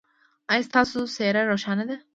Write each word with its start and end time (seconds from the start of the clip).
ایا 0.51 0.65
ستاسو 0.67 0.99
څیره 1.15 1.41
روښانه 1.51 1.83
ده؟ 1.89 1.95